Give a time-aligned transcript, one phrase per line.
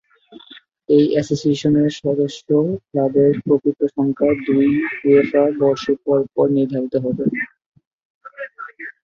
[0.89, 2.47] এই অ্যাসোসিয়েশনের সদস্য
[2.83, 4.67] ক্লাবের প্রকৃত সংখ্যা দুই
[5.05, 7.25] উয়েফা বর্ষ পর পর নির্ধারিত হবে।